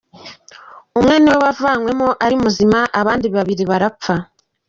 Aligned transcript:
Umwe 0.99 1.15
niwe 1.19 1.37
wavanywemo 1.43 2.07
ari 2.25 2.35
muzima, 2.43 2.79
abandi 2.99 3.25
babiri 3.35 3.63
barapfa. 3.71 4.13